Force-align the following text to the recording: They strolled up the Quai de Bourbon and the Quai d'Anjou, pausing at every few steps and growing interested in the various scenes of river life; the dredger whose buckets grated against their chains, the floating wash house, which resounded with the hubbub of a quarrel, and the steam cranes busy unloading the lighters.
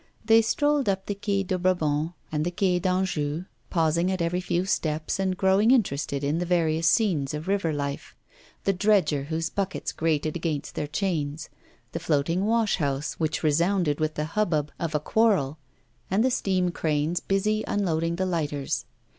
They 0.25 0.41
strolled 0.41 0.89
up 0.89 1.05
the 1.05 1.13
Quai 1.13 1.43
de 1.43 1.59
Bourbon 1.59 2.15
and 2.31 2.43
the 2.43 2.49
Quai 2.49 2.79
d'Anjou, 2.79 3.45
pausing 3.69 4.11
at 4.11 4.19
every 4.19 4.41
few 4.41 4.65
steps 4.65 5.19
and 5.19 5.37
growing 5.37 5.69
interested 5.69 6.23
in 6.23 6.39
the 6.39 6.45
various 6.47 6.87
scenes 6.87 7.35
of 7.35 7.47
river 7.47 7.71
life; 7.71 8.15
the 8.63 8.73
dredger 8.73 9.25
whose 9.25 9.51
buckets 9.51 9.91
grated 9.91 10.35
against 10.35 10.73
their 10.73 10.87
chains, 10.87 11.49
the 11.91 11.99
floating 11.99 12.47
wash 12.47 12.77
house, 12.77 13.13
which 13.19 13.43
resounded 13.43 13.99
with 13.99 14.15
the 14.15 14.25
hubbub 14.33 14.71
of 14.79 14.95
a 14.95 14.99
quarrel, 14.99 15.59
and 16.09 16.25
the 16.25 16.31
steam 16.31 16.71
cranes 16.71 17.19
busy 17.19 17.63
unloading 17.67 18.15
the 18.15 18.25
lighters. 18.25 18.85